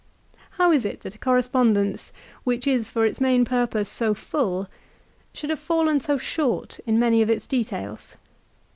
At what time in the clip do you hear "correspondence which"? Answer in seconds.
1.19-2.65